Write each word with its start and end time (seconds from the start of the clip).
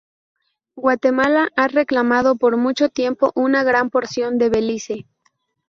Guatemala 0.75 1.49
ha 1.55 1.67
reclamado 1.67 2.35
por 2.35 2.57
mucho 2.57 2.89
tiempo 2.89 3.31
una 3.35 3.61
gran 3.63 3.91
porción 3.91 4.39
de 4.39 4.49
Belice. 4.49 5.05